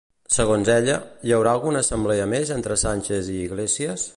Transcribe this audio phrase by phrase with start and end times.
[0.35, 0.95] Segons ella,
[1.27, 4.09] hi haurà alguna assemblea més entre Sánchez i Iglesias?